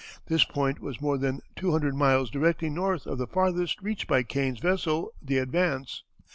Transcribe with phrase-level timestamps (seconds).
[0.25, 4.23] This point was more than two hundred miles directly north of the farthest reached by
[4.23, 6.01] Kane's vessel, the Advance.